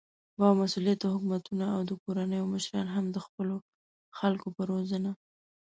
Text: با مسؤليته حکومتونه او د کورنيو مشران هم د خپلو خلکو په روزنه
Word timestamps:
با 0.39 0.49
مسؤليته 0.61 1.05
حکومتونه 1.13 1.65
او 1.75 1.81
د 1.89 1.91
کورنيو 2.03 2.51
مشران 2.53 2.87
هم 2.95 3.05
د 3.09 3.17
خپلو 3.25 3.55
خلکو 4.19 4.47
په 4.55 4.61
روزنه 4.71 5.11